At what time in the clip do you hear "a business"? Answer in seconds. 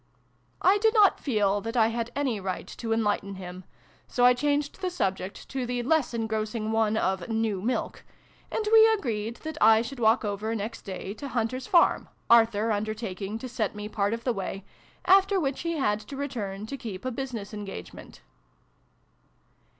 17.05-17.53